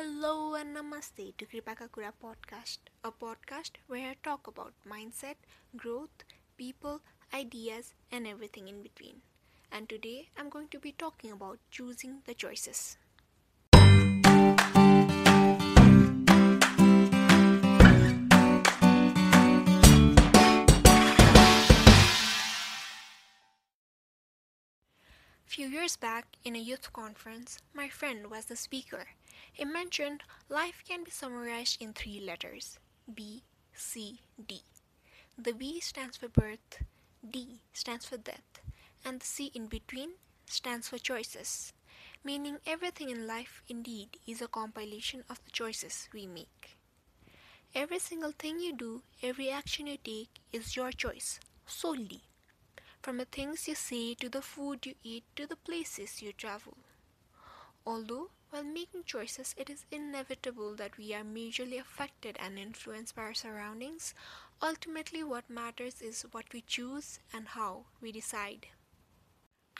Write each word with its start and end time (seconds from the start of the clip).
Hello 0.00 0.54
and 0.54 0.74
namaste 0.74 1.36
to 1.36 1.44
Kripakakura 1.44 2.12
podcast, 2.24 2.78
a 3.04 3.12
podcast 3.12 3.72
where 3.86 4.08
I 4.08 4.16
talk 4.22 4.46
about 4.46 4.72
mindset, 4.88 5.34
growth, 5.76 6.24
people, 6.56 7.02
ideas, 7.34 7.92
and 8.10 8.26
everything 8.26 8.66
in 8.68 8.80
between. 8.82 9.20
And 9.70 9.90
today 9.90 10.30
I'm 10.38 10.48
going 10.48 10.68
to 10.68 10.78
be 10.78 10.92
talking 10.92 11.32
about 11.32 11.58
choosing 11.70 12.22
the 12.24 12.32
choices. 12.32 12.96
Few 25.44 25.66
years 25.66 25.96
back 25.96 26.24
in 26.42 26.56
a 26.56 26.58
youth 26.58 26.90
conference, 26.94 27.58
my 27.74 27.90
friend 27.90 28.30
was 28.30 28.46
the 28.46 28.56
speaker. 28.56 29.08
He 29.52 29.64
mentioned 29.64 30.22
life 30.48 30.82
can 30.86 31.04
be 31.04 31.10
summarized 31.10 31.80
in 31.80 31.92
three 31.92 32.20
letters 32.20 32.78
B, 33.12 33.44
C, 33.74 34.20
D. 34.46 34.62
The 35.38 35.52
B 35.52 35.80
stands 35.80 36.16
for 36.16 36.28
birth, 36.28 36.82
D 37.28 37.60
stands 37.72 38.06
for 38.06 38.16
death, 38.18 38.60
and 39.04 39.20
the 39.20 39.26
C 39.26 39.50
in 39.54 39.66
between 39.66 40.10
stands 40.46 40.88
for 40.88 40.98
choices, 40.98 41.72
meaning 42.24 42.58
everything 42.66 43.10
in 43.10 43.26
life 43.26 43.62
indeed 43.68 44.18
is 44.26 44.42
a 44.42 44.48
compilation 44.48 45.24
of 45.28 45.44
the 45.44 45.50
choices 45.50 46.08
we 46.12 46.26
make. 46.26 46.76
Every 47.74 47.98
single 47.98 48.32
thing 48.32 48.60
you 48.60 48.72
do, 48.74 49.02
every 49.22 49.50
action 49.50 49.86
you 49.86 49.96
take 49.96 50.40
is 50.52 50.76
your 50.76 50.92
choice 50.92 51.40
solely 51.66 52.22
from 53.02 53.16
the 53.16 53.24
things 53.24 53.66
you 53.66 53.74
say 53.74 54.14
to 54.14 54.28
the 54.28 54.42
food 54.42 54.86
you 54.86 54.94
eat 55.02 55.24
to 55.36 55.46
the 55.46 55.56
places 55.56 56.20
you 56.22 56.32
travel. 56.32 56.76
Although, 57.86 58.30
while 58.50 58.64
making 58.64 59.04
choices, 59.04 59.54
it 59.56 59.70
is 59.70 59.84
inevitable 59.90 60.74
that 60.74 60.98
we 60.98 61.14
are 61.14 61.22
majorly 61.22 61.80
affected 61.80 62.36
and 62.40 62.58
influenced 62.58 63.14
by 63.14 63.22
our 63.22 63.34
surroundings, 63.34 64.14
ultimately, 64.60 65.22
what 65.22 65.48
matters 65.48 66.02
is 66.02 66.26
what 66.32 66.52
we 66.52 66.60
choose 66.60 67.20
and 67.32 67.48
how 67.48 67.84
we 68.00 68.12
decide. 68.12 68.66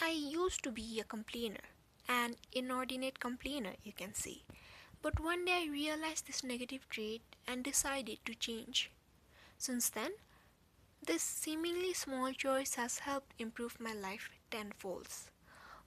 I 0.00 0.10
used 0.10 0.62
to 0.64 0.70
be 0.70 1.00
a 1.00 1.04
complainer, 1.04 1.64
an 2.08 2.36
inordinate 2.52 3.20
complainer, 3.20 3.74
you 3.82 3.92
can 3.92 4.14
say. 4.14 4.42
But 5.02 5.20
one 5.20 5.44
day 5.44 5.64
I 5.64 5.70
realized 5.70 6.26
this 6.26 6.44
negative 6.44 6.88
trait 6.88 7.22
and 7.46 7.64
decided 7.64 8.18
to 8.24 8.34
change. 8.34 8.90
Since 9.58 9.90
then, 9.90 10.12
this 11.04 11.22
seemingly 11.22 11.92
small 11.94 12.32
choice 12.32 12.76
has 12.76 13.00
helped 13.00 13.34
improve 13.38 13.80
my 13.80 13.92
life 13.92 14.30
tenfold. 14.50 15.08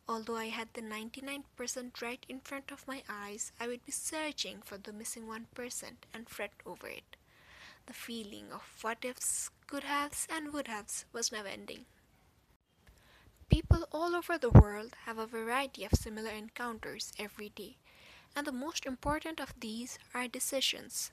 Although 0.07 0.37
I 0.37 0.49
had 0.49 0.67
the 0.73 0.81
99% 0.81 2.01
right 2.01 2.23
in 2.29 2.39
front 2.39 2.71
of 2.71 2.87
my 2.87 3.01
eyes, 3.09 3.51
I 3.59 3.67
would 3.67 3.83
be 3.85 3.91
searching 3.91 4.61
for 4.61 4.77
the 4.77 4.93
missing 4.93 5.27
1% 5.27 5.83
and 6.13 6.29
fret 6.29 6.51
over 6.65 6.87
it. 6.87 7.15
The 7.87 7.93
feeling 7.93 8.51
of 8.51 8.61
what 8.81 9.03
ifs, 9.03 9.49
could 9.67 9.83
haves, 9.83 10.27
and 10.29 10.53
would 10.53 10.67
haves 10.67 11.05
was 11.11 11.31
never 11.31 11.47
ending. 11.47 11.85
People 13.49 13.87
all 13.91 14.15
over 14.15 14.37
the 14.37 14.49
world 14.49 14.95
have 15.05 15.17
a 15.17 15.25
variety 15.25 15.85
of 15.85 15.93
similar 15.93 16.31
encounters 16.31 17.11
every 17.17 17.49
day, 17.49 17.77
and 18.35 18.45
the 18.45 18.51
most 18.51 18.85
important 18.85 19.39
of 19.39 19.53
these 19.59 19.97
are 20.13 20.27
decisions. 20.27 21.11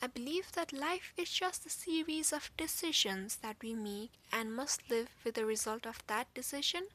I 0.00 0.06
believe 0.06 0.52
that 0.52 0.72
life 0.72 1.12
is 1.16 1.30
just 1.30 1.64
a 1.66 1.70
series 1.70 2.32
of 2.32 2.50
decisions 2.56 3.36
that 3.36 3.56
we 3.62 3.74
make 3.74 4.12
and 4.30 4.54
must 4.54 4.90
live 4.90 5.08
with 5.24 5.34
the 5.34 5.46
result 5.46 5.86
of 5.86 6.06
that 6.06 6.32
decision 6.34 6.88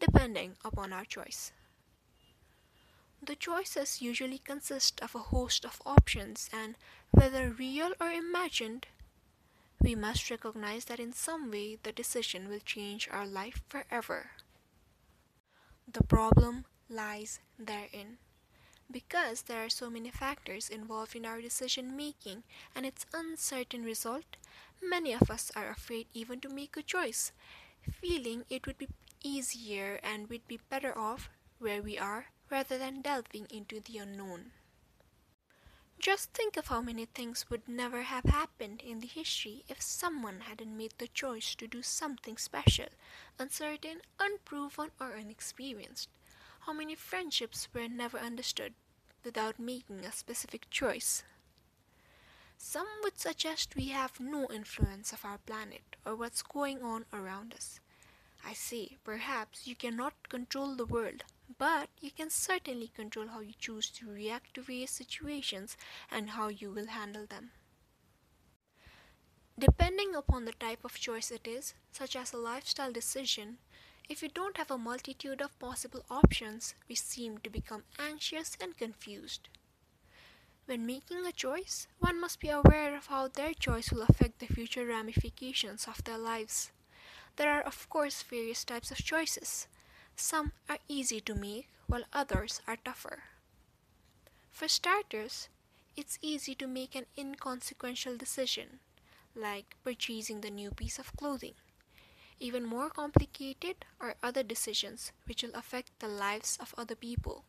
depending 0.00 0.56
upon 0.64 0.92
our 0.92 1.04
choice. 1.04 1.52
The 3.22 3.36
choices 3.36 4.02
usually 4.02 4.38
consist 4.38 5.00
of 5.00 5.14
a 5.14 5.30
host 5.30 5.64
of 5.64 5.80
options, 5.86 6.50
and 6.52 6.76
whether 7.10 7.48
real 7.50 7.92
or 7.98 8.10
imagined, 8.10 8.86
we 9.80 9.94
must 9.94 10.30
recognize 10.30 10.84
that 10.86 11.00
in 11.00 11.12
some 11.12 11.50
way 11.50 11.78
the 11.82 11.92
decision 11.92 12.48
will 12.48 12.60
change 12.60 13.08
our 13.10 13.26
life 13.26 13.62
forever. 13.68 14.32
The 15.90 16.04
problem 16.04 16.66
lies 16.88 17.40
therein. 17.58 18.18
Because 18.90 19.42
there 19.42 19.64
are 19.64 19.70
so 19.70 19.88
many 19.88 20.10
factors 20.10 20.68
involved 20.68 21.16
in 21.16 21.24
our 21.24 21.40
decision 21.40 21.96
making 21.96 22.42
and 22.74 22.84
its 22.84 23.06
uncertain 23.14 23.84
result, 23.84 24.36
many 24.82 25.12
of 25.12 25.30
us 25.30 25.50
are 25.56 25.70
afraid 25.70 26.06
even 26.12 26.40
to 26.40 26.48
make 26.48 26.76
a 26.76 26.82
choice, 26.82 27.32
feeling 28.00 28.44
it 28.50 28.66
would 28.66 28.78
be 28.78 28.88
easier 29.24 29.98
and 30.04 30.28
we'd 30.28 30.46
be 30.46 30.60
better 30.68 30.96
off 30.96 31.28
where 31.58 31.82
we 31.82 31.98
are 31.98 32.26
rather 32.50 32.78
than 32.78 33.00
delving 33.00 33.46
into 33.50 33.80
the 33.80 33.98
unknown. 33.98 34.52
Just 35.98 36.32
think 36.32 36.56
of 36.56 36.68
how 36.68 36.82
many 36.82 37.06
things 37.06 37.46
would 37.48 37.66
never 37.66 38.02
have 38.02 38.24
happened 38.24 38.82
in 38.82 39.00
the 39.00 39.06
history 39.06 39.64
if 39.68 39.80
someone 39.80 40.40
hadn't 40.40 40.76
made 40.76 40.92
the 40.98 41.08
choice 41.08 41.54
to 41.54 41.66
do 41.66 41.82
something 41.82 42.36
special, 42.36 42.88
uncertain, 43.38 44.02
unproven, 44.20 44.90
or 45.00 45.12
inexperienced. 45.12 46.10
How 46.60 46.74
many 46.74 46.94
friendships 46.94 47.68
were 47.72 47.88
never 47.88 48.18
understood 48.18 48.74
without 49.24 49.58
making 49.58 50.04
a 50.04 50.12
specific 50.12 50.68
choice? 50.68 51.22
Some 52.58 52.86
would 53.02 53.18
suggest 53.18 53.74
we 53.74 53.88
have 53.88 54.20
no 54.20 54.48
influence 54.52 55.12
of 55.12 55.24
our 55.24 55.38
planet 55.38 55.96
or 56.04 56.14
what's 56.14 56.42
going 56.42 56.82
on 56.82 57.06
around 57.12 57.54
us. 57.54 57.80
I 58.46 58.52
say, 58.52 58.98
perhaps 59.04 59.66
you 59.66 59.74
cannot 59.74 60.28
control 60.28 60.76
the 60.76 60.84
world, 60.84 61.24
but 61.58 61.88
you 62.00 62.10
can 62.10 62.30
certainly 62.30 62.88
control 62.88 63.28
how 63.28 63.40
you 63.40 63.54
choose 63.58 63.88
to 63.90 64.10
react 64.10 64.54
to 64.54 64.62
various 64.62 64.90
situations 64.90 65.76
and 66.10 66.30
how 66.30 66.48
you 66.48 66.70
will 66.70 66.88
handle 66.88 67.26
them. 67.26 67.52
Depending 69.58 70.14
upon 70.14 70.44
the 70.44 70.52
type 70.52 70.84
of 70.84 70.98
choice 70.98 71.30
it 71.30 71.46
is, 71.46 71.74
such 71.90 72.16
as 72.16 72.32
a 72.32 72.36
lifestyle 72.36 72.92
decision, 72.92 73.58
if 74.08 74.20
we 74.20 74.28
don't 74.28 74.58
have 74.58 74.70
a 74.70 74.76
multitude 74.76 75.40
of 75.40 75.58
possible 75.58 76.04
options, 76.10 76.74
we 76.88 76.94
seem 76.94 77.38
to 77.38 77.48
become 77.48 77.84
anxious 77.98 78.56
and 78.60 78.76
confused. 78.76 79.48
When 80.66 80.84
making 80.84 81.24
a 81.24 81.32
choice, 81.32 81.86
one 81.98 82.20
must 82.20 82.40
be 82.40 82.50
aware 82.50 82.96
of 82.96 83.06
how 83.06 83.28
their 83.28 83.54
choice 83.54 83.90
will 83.90 84.02
affect 84.02 84.40
the 84.40 84.46
future 84.46 84.84
ramifications 84.84 85.86
of 85.86 86.04
their 86.04 86.18
lives. 86.18 86.70
There 87.36 87.50
are, 87.50 87.62
of 87.62 87.88
course, 87.90 88.22
various 88.22 88.64
types 88.64 88.90
of 88.90 88.98
choices. 88.98 89.66
Some 90.16 90.52
are 90.68 90.78
easy 90.88 91.20
to 91.22 91.34
make, 91.34 91.68
while 91.86 92.04
others 92.12 92.60
are 92.66 92.76
tougher. 92.76 93.24
For 94.50 94.68
starters, 94.68 95.48
it's 95.96 96.18
easy 96.22 96.54
to 96.56 96.66
make 96.66 96.94
an 96.94 97.06
inconsequential 97.18 98.16
decision, 98.16 98.78
like 99.34 99.76
purchasing 99.82 100.40
the 100.40 100.50
new 100.50 100.70
piece 100.70 100.98
of 100.98 101.16
clothing. 101.16 101.54
Even 102.38 102.64
more 102.64 102.90
complicated 102.90 103.84
are 104.00 104.16
other 104.22 104.42
decisions 104.42 105.12
which 105.26 105.42
will 105.42 105.54
affect 105.54 105.98
the 105.98 106.08
lives 106.08 106.56
of 106.60 106.74
other 106.76 106.94
people. 106.94 107.44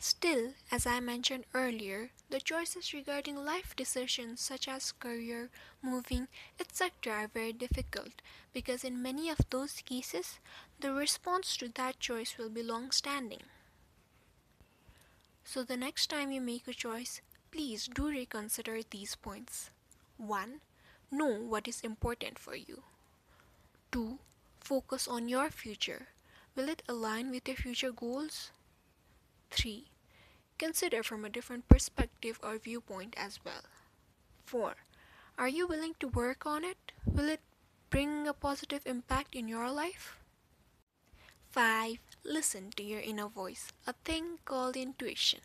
Still, 0.00 0.54
as 0.70 0.86
I 0.86 1.00
mentioned 1.00 1.44
earlier, 1.54 2.10
the 2.30 2.40
choices 2.40 2.94
regarding 2.94 3.34
life 3.34 3.74
decisions 3.74 4.40
such 4.40 4.68
as 4.68 4.92
career, 4.92 5.50
moving, 5.82 6.28
etc. 6.60 7.12
are 7.12 7.26
very 7.26 7.52
difficult 7.52 8.22
because 8.52 8.84
in 8.84 9.02
many 9.02 9.28
of 9.28 9.38
those 9.50 9.82
cases, 9.84 10.38
the 10.78 10.92
response 10.92 11.56
to 11.56 11.68
that 11.70 11.98
choice 11.98 12.38
will 12.38 12.48
be 12.48 12.62
long 12.62 12.92
standing. 12.92 13.42
So, 15.44 15.64
the 15.64 15.76
next 15.76 16.10
time 16.10 16.30
you 16.30 16.40
make 16.40 16.68
a 16.68 16.74
choice, 16.74 17.20
please 17.50 17.88
do 17.88 18.08
reconsider 18.08 18.80
these 18.88 19.16
points. 19.16 19.70
1. 20.16 20.60
Know 21.10 21.40
what 21.40 21.66
is 21.66 21.80
important 21.80 22.38
for 22.38 22.54
you. 22.54 22.82
2. 23.90 24.18
Focus 24.60 25.08
on 25.08 25.28
your 25.28 25.50
future. 25.50 26.08
Will 26.54 26.68
it 26.68 26.82
align 26.88 27.30
with 27.30 27.48
your 27.48 27.56
future 27.56 27.90
goals? 27.90 28.52
3. 29.68 29.84
Consider 30.56 31.02
from 31.02 31.26
a 31.26 31.28
different 31.28 31.68
perspective 31.68 32.40
or 32.42 32.56
viewpoint 32.56 33.14
as 33.18 33.38
well. 33.44 33.68
4. 34.46 34.76
Are 35.36 35.48
you 35.48 35.66
willing 35.66 35.92
to 36.00 36.08
work 36.08 36.46
on 36.46 36.64
it? 36.64 36.92
Will 37.04 37.28
it 37.28 37.42
bring 37.90 38.26
a 38.26 38.32
positive 38.32 38.86
impact 38.86 39.34
in 39.34 39.46
your 39.46 39.70
life? 39.70 40.16
5. 41.50 41.98
Listen 42.24 42.70
to 42.76 42.82
your 42.82 43.00
inner 43.00 43.28
voice, 43.28 43.68
a 43.86 43.92
thing 44.06 44.38
called 44.46 44.74
intuition. 44.74 45.40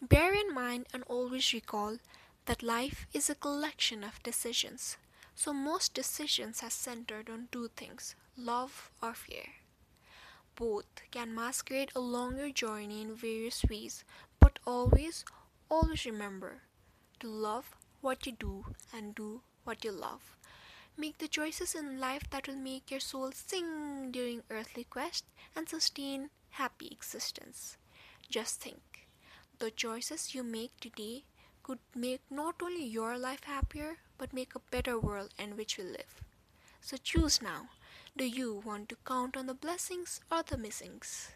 Bear 0.00 0.32
in 0.32 0.54
mind 0.54 0.86
and 0.94 1.02
always 1.06 1.52
recall 1.52 1.98
that 2.46 2.62
life 2.62 3.06
is 3.12 3.28
a 3.28 3.34
collection 3.34 4.02
of 4.04 4.22
decisions. 4.22 4.96
So 5.34 5.52
most 5.52 5.92
decisions 5.92 6.62
are 6.62 6.70
centered 6.70 7.28
on 7.28 7.48
two 7.52 7.68
things 7.76 8.14
love 8.38 8.90
or 9.02 9.12
fear 9.12 9.67
both 10.58 10.86
can 11.12 11.32
masquerade 11.32 11.92
along 11.94 12.36
your 12.36 12.50
journey 12.50 13.00
in 13.02 13.14
various 13.14 13.64
ways, 13.70 14.04
but 14.40 14.58
always, 14.66 15.24
always 15.70 16.04
remember 16.04 16.62
to 17.20 17.28
love 17.28 17.76
what 18.00 18.26
you 18.26 18.32
do 18.32 18.64
and 18.92 19.14
do 19.14 19.40
what 19.62 19.84
you 19.84 19.92
love. 19.92 20.36
Make 20.96 21.18
the 21.18 21.28
choices 21.28 21.76
in 21.76 22.00
life 22.00 22.28
that 22.30 22.48
will 22.48 22.56
make 22.56 22.90
your 22.90 22.98
soul 22.98 23.30
sing 23.30 24.10
during 24.10 24.42
earthly 24.50 24.82
quest 24.82 25.24
and 25.54 25.68
sustain 25.68 26.30
happy 26.50 26.88
existence. 26.90 27.76
Just 28.28 28.60
think, 28.60 29.06
the 29.60 29.70
choices 29.70 30.34
you 30.34 30.42
make 30.42 30.72
today 30.80 31.22
could 31.62 31.78
make 31.94 32.22
not 32.30 32.56
only 32.62 32.84
your 32.84 33.16
life 33.16 33.44
happier 33.44 33.98
but 34.16 34.32
make 34.32 34.56
a 34.56 34.70
better 34.72 34.98
world 34.98 35.32
in 35.38 35.56
which 35.56 35.78
we 35.78 35.84
live. 35.84 36.22
So 36.80 36.96
choose 36.96 37.40
now 37.40 37.68
do 38.18 38.24
you 38.26 38.62
want 38.66 38.88
to 38.88 38.96
count 39.06 39.36
on 39.36 39.46
the 39.46 39.54
blessings 39.54 40.20
or 40.30 40.42
the 40.42 40.56
missings? 40.56 41.28